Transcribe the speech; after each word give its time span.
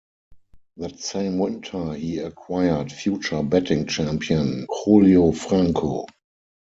That 0.77 0.99
same 0.99 1.37
winter 1.37 1.93
he 1.93 2.17
acquired 2.17 2.91
future 2.91 3.43
batting 3.43 3.85
champion 3.85 4.65
Julio 4.83 5.31
Franco. 5.31 6.07